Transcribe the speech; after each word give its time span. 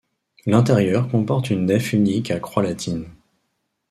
L'intérieur 0.47 1.07
comporte 1.09 1.51
une 1.51 1.67
nef 1.67 1.93
unique 1.93 2.31
à 2.31 2.39
croix 2.39 2.63
latine. 2.63 3.05